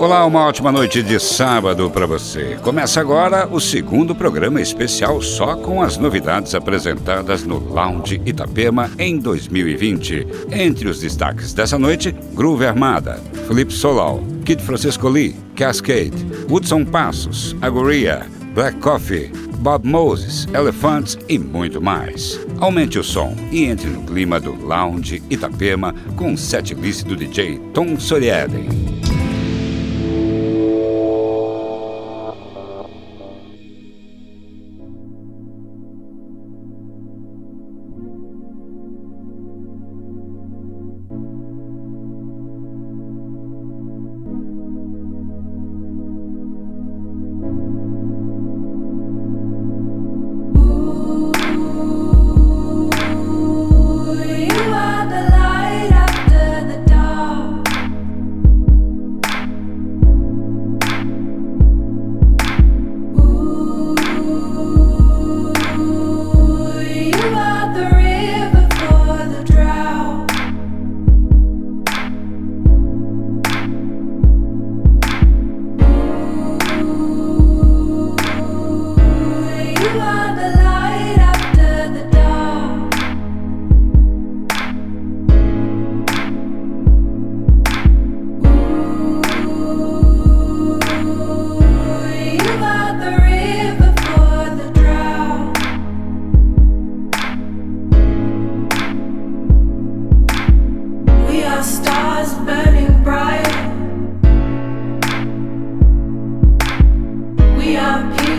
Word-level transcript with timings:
Olá, 0.00 0.24
uma 0.24 0.46
ótima 0.46 0.72
noite 0.72 1.02
de 1.02 1.20
sábado 1.20 1.90
para 1.90 2.06
você. 2.06 2.58
Começa 2.62 3.02
agora 3.02 3.46
o 3.46 3.60
segundo 3.60 4.14
programa 4.14 4.58
especial 4.58 5.20
só 5.20 5.54
com 5.54 5.82
as 5.82 5.98
novidades 5.98 6.54
apresentadas 6.54 7.44
no 7.44 7.58
Lounge 7.58 8.18
Itapema 8.24 8.90
em 8.98 9.18
2020. 9.18 10.26
Entre 10.52 10.88
os 10.88 11.00
destaques 11.00 11.52
dessa 11.52 11.78
noite, 11.78 12.16
Groove 12.32 12.64
Armada, 12.64 13.20
Felipe 13.46 13.74
Solal, 13.74 14.24
Kid 14.42 14.62
Francisco 14.62 15.06
Lee, 15.06 15.36
Cascade, 15.54 16.16
Woodson 16.48 16.86
Passos, 16.86 17.54
Agoria, 17.60 18.26
Black 18.54 18.78
Coffee, 18.78 19.30
Bob 19.58 19.86
Moses, 19.86 20.48
Elephants 20.54 21.18
e 21.28 21.38
muito 21.38 21.78
mais. 21.78 22.40
Aumente 22.58 22.98
o 22.98 23.04
som 23.04 23.36
e 23.52 23.64
entre 23.64 23.90
no 23.90 24.02
clima 24.04 24.40
do 24.40 24.54
Lounge 24.66 25.22
Itapema 25.28 25.94
com 26.16 26.32
o 26.32 26.38
setlist 26.38 27.04
do 27.04 27.14
DJ 27.14 27.58
Tom 27.74 28.00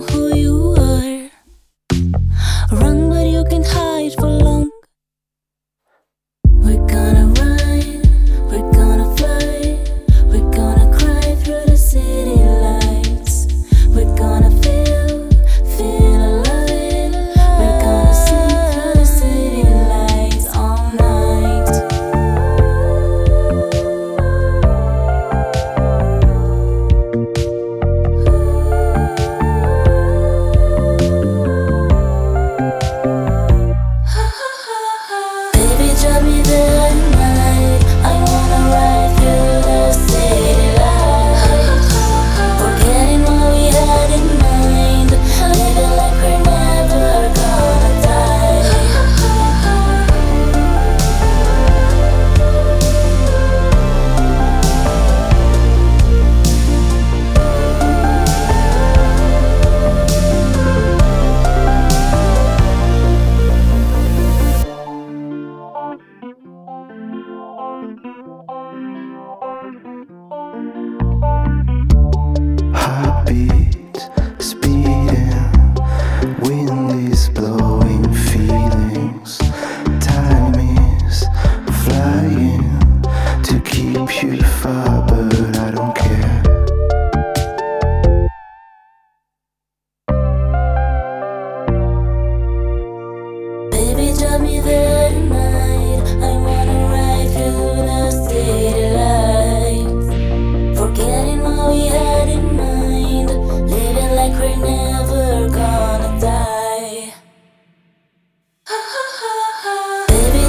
who 0.00 0.23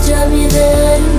tell 0.05 0.29
me 0.29 0.45
that 0.45 1.14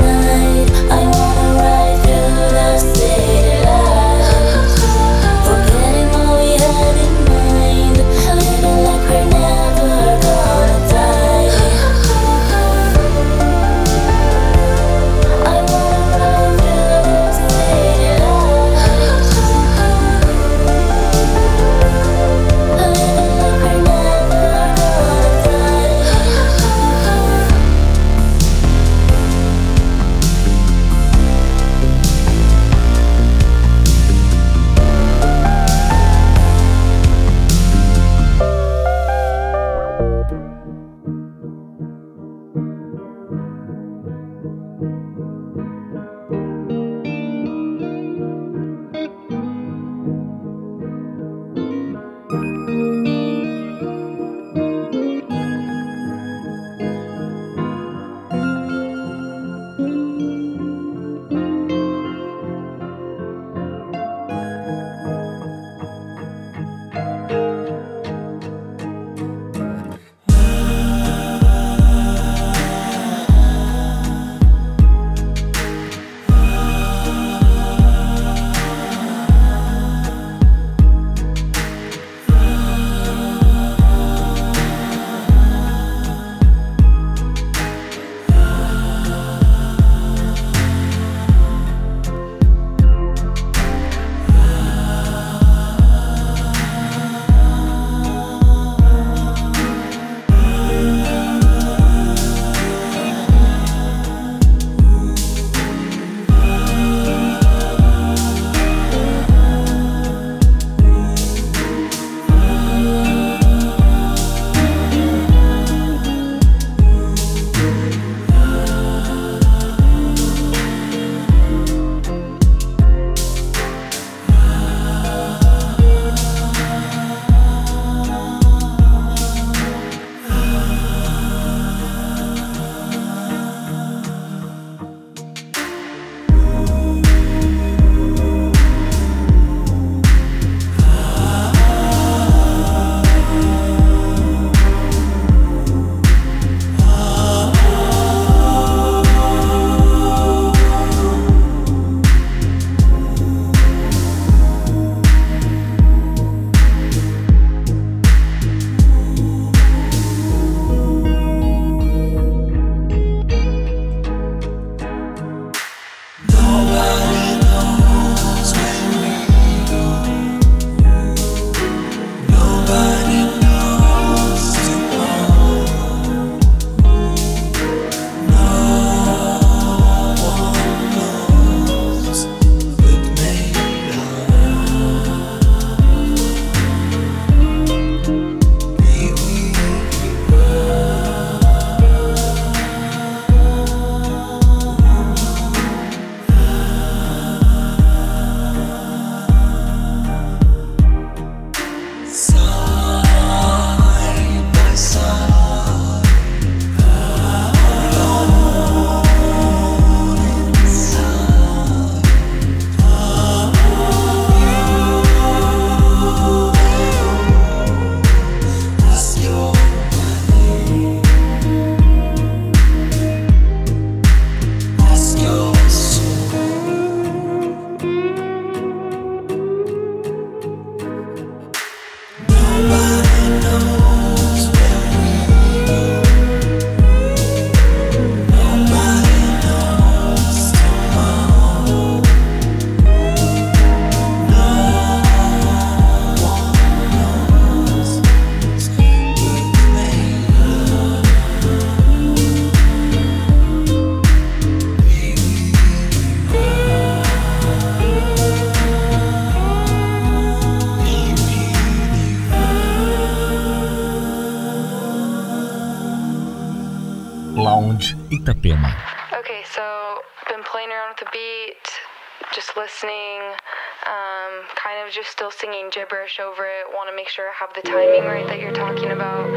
just 274.96 275.10
still 275.10 275.30
singing 275.30 275.68
gibberish 275.70 276.18
over 276.18 276.46
it. 276.46 276.64
Want 276.72 276.88
to 276.88 276.96
make 276.96 277.06
sure 277.06 277.28
I 277.28 277.34
have 277.34 277.52
the 277.52 277.60
timing 277.60 278.04
right 278.04 278.26
that 278.28 278.40
you're 278.40 278.54
talking 278.54 278.92
about. 278.92 279.28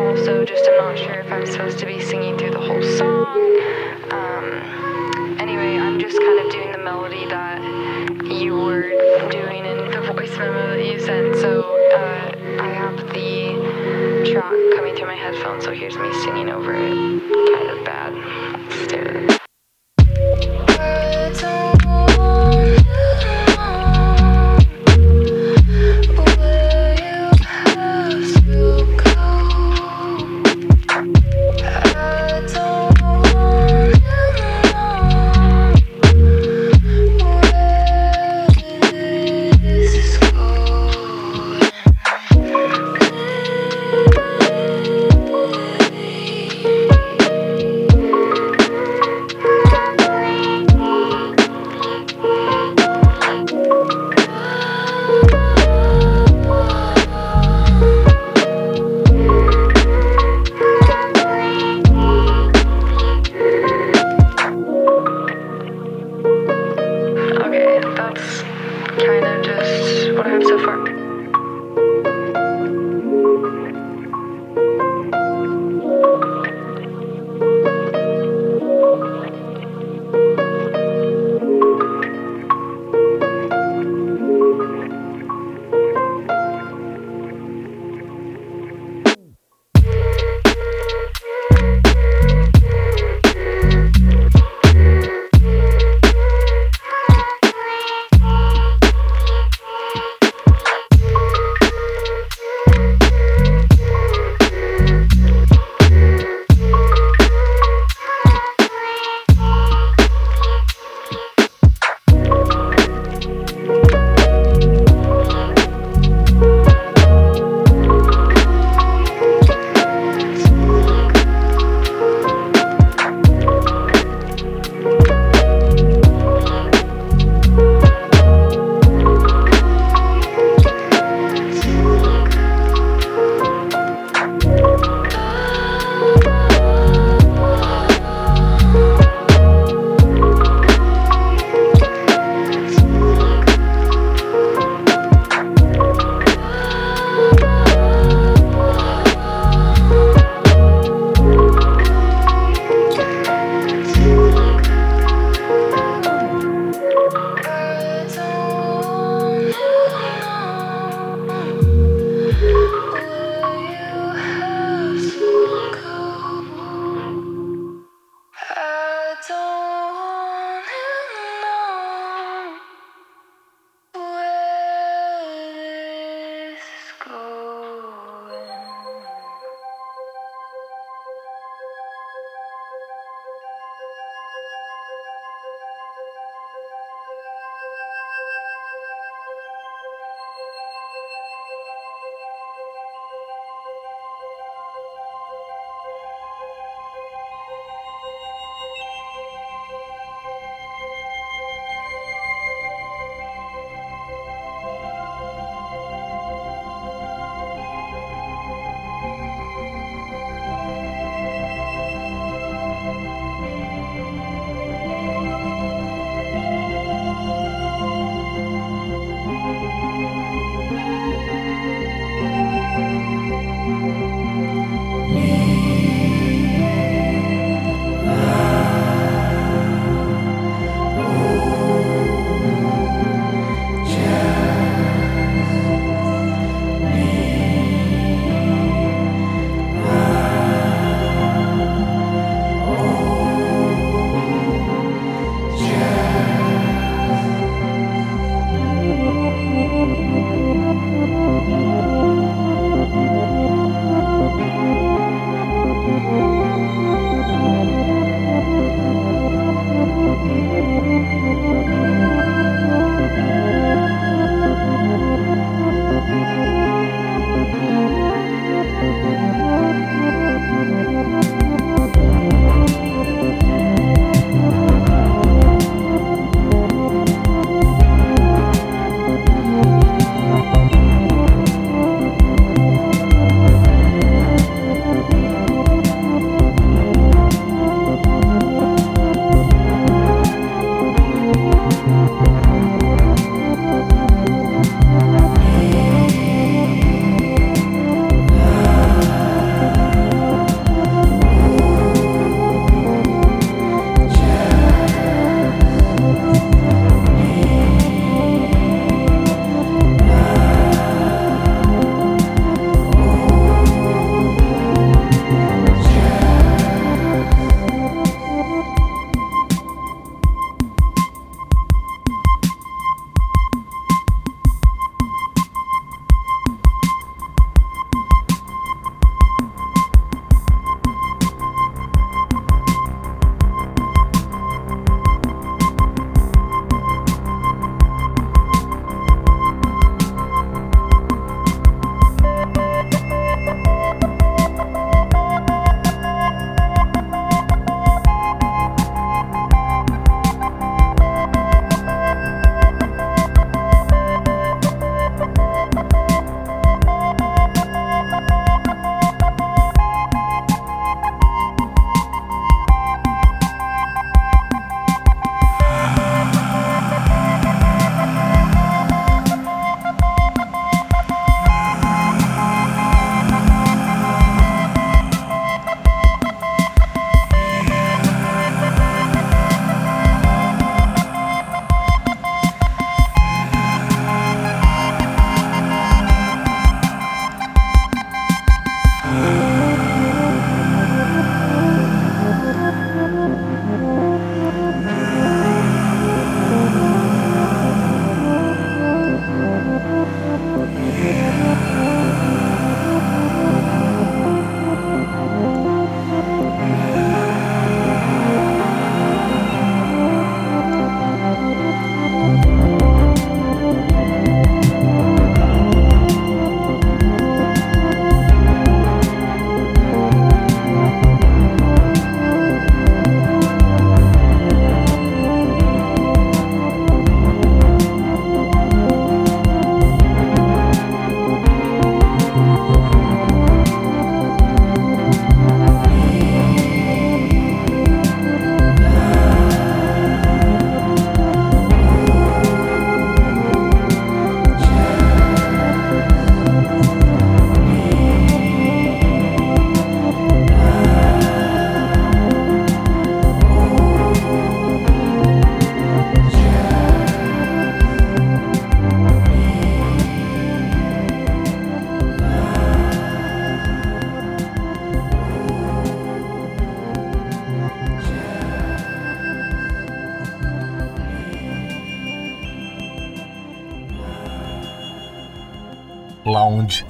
Also, 0.00 0.44
just 0.44 0.68
I'm 0.68 0.76
not 0.76 0.98
sure 0.98 1.20
if 1.20 1.30
I'm 1.30 1.46
supposed 1.46 1.78
to 1.78 1.86
be 1.86 2.02
singing 2.02 2.36
through 2.36 2.50
the 2.50 2.58
whole 2.58 2.82
song. 2.82 3.38
Um, 4.10 5.38
anyway, 5.38 5.78
I'm 5.78 6.00
just 6.00 6.18
kind 6.18 6.40
of 6.44 6.50
doing 6.50 6.72
the 6.72 6.78
melody 6.78 7.24
that 7.26 7.62
you 8.26 8.56
were 8.56 8.90
doing 9.30 9.64
in 9.66 9.88
the 9.92 10.00
voice 10.12 10.36
memo 10.36 10.76
that 10.76 10.84
you 10.84 10.98
sent. 10.98 11.36
So 11.36 11.62
uh, 11.94 12.58
I 12.60 12.68
have 12.74 12.96
the 13.14 14.32
track 14.32 14.50
coming 14.74 14.96
through 14.96 15.06
my 15.06 15.14
headphones, 15.14 15.62
so 15.62 15.72
here's 15.72 15.96
me 15.96 16.12
singing 16.24 16.48
over 16.48 16.74
it. 16.74 17.22
Kind 17.54 17.70
of 17.70 17.84
bad. 17.84 18.14
Let's 18.68 18.86
do 18.88 18.96
it. 18.98 19.47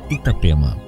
Itapema. 0.09 0.88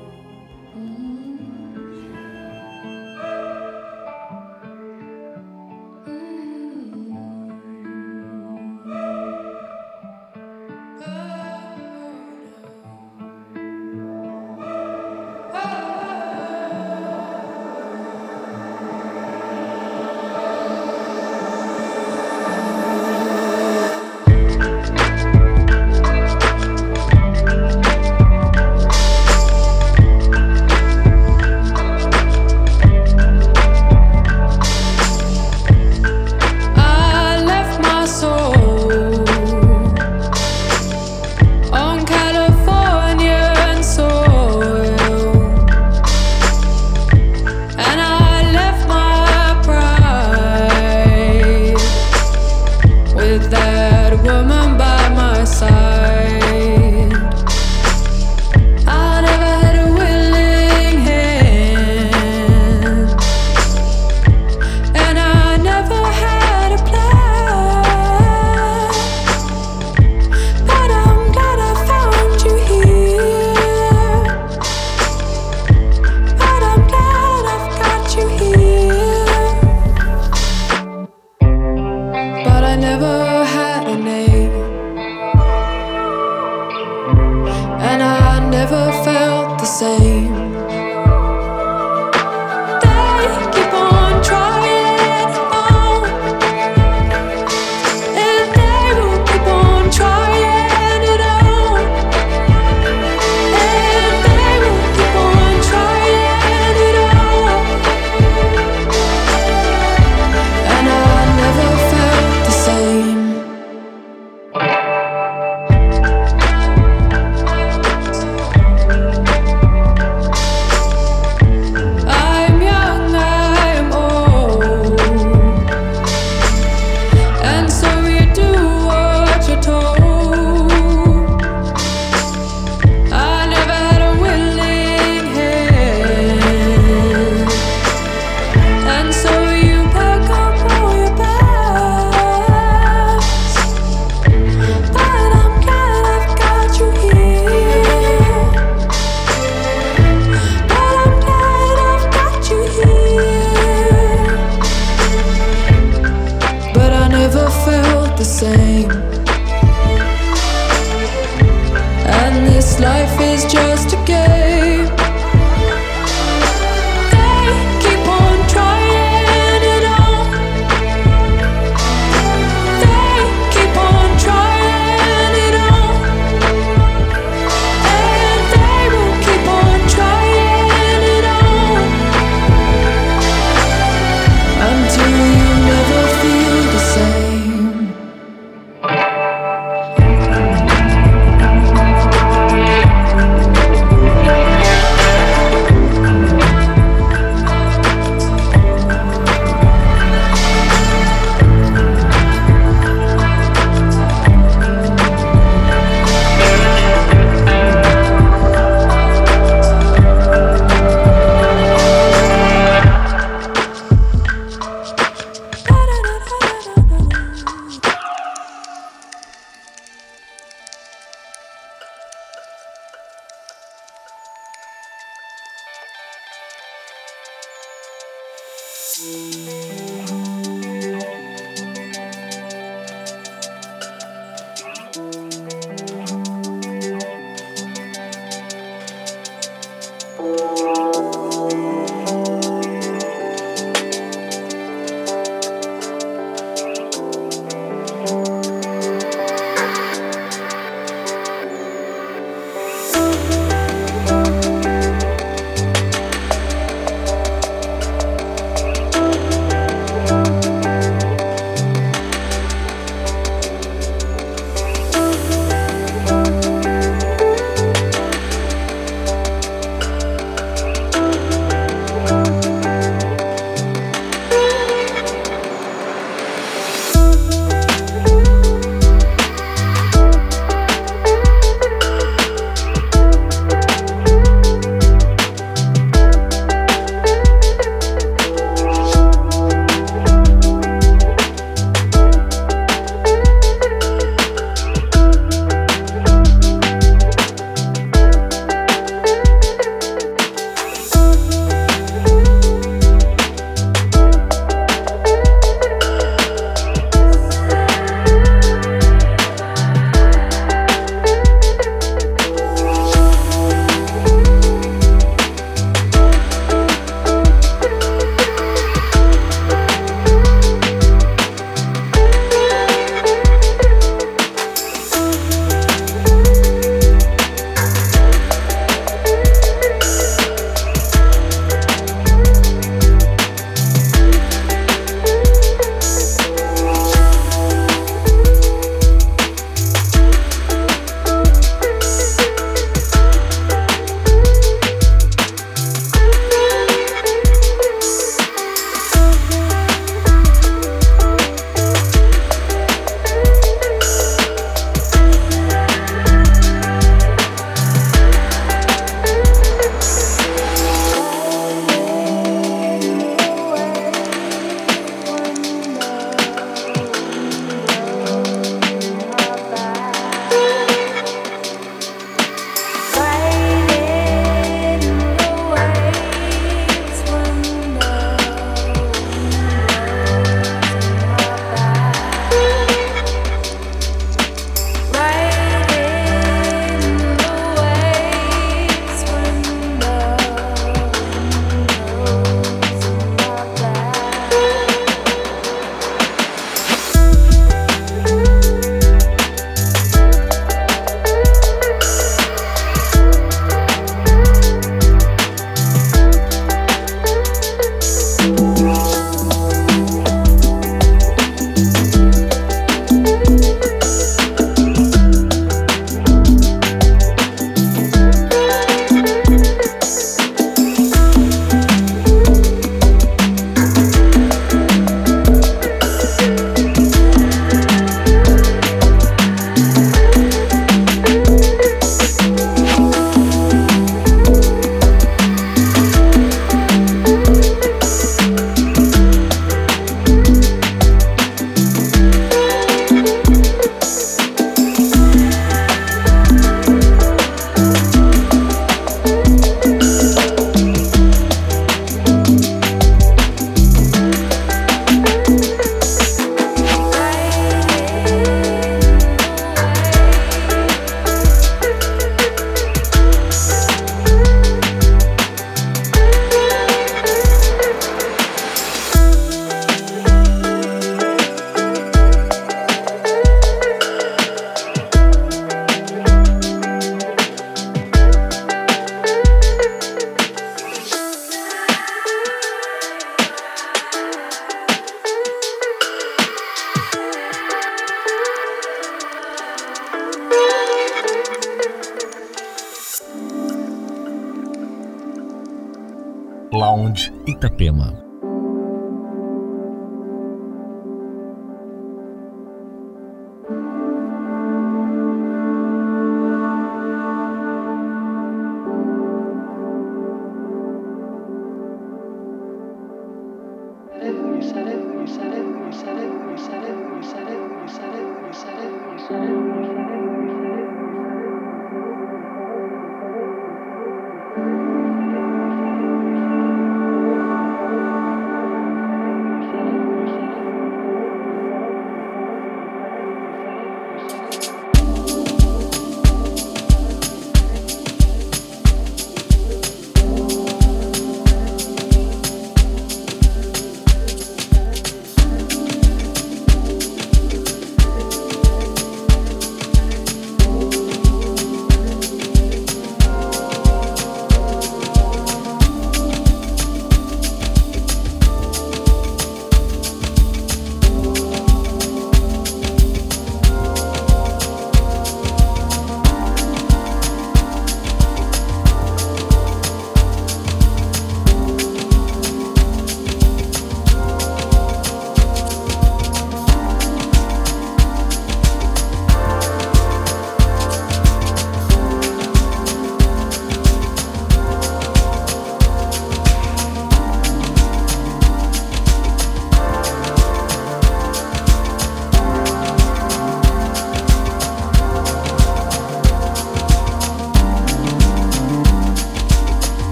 Ефрема. 497.60 497.99